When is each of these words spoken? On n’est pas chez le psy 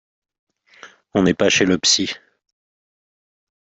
On 1.13 1.21
n’est 1.21 1.35
pas 1.35 1.49
chez 1.51 1.65
le 1.65 1.77
psy 1.77 2.09